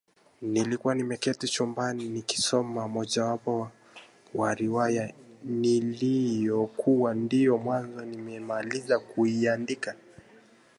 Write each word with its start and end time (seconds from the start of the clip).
Nilikuwa 0.41 0.95
nimeketi 0.95 1.47
chumbani 1.47 2.09
nikisoma 2.09 2.87
mojawapo 2.87 3.71
wa 4.33 4.55
riwaya 4.55 5.13
niliyokuwa 5.43 7.13
ndiyo 7.13 7.57
mwanzo 7.57 8.05
nimemaliza 8.05 8.99
kuiandika 8.99 9.95